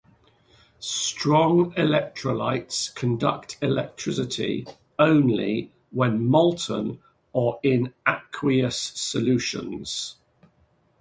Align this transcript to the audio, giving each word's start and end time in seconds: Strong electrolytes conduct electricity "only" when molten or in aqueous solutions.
Strong 0.79 1.73
electrolytes 1.73 2.89
conduct 2.95 3.55
electricity 3.61 4.65
"only" 4.97 5.71
when 5.91 6.25
molten 6.25 6.99
or 7.33 7.59
in 7.61 7.93
aqueous 8.07 8.79
solutions. 8.95 10.15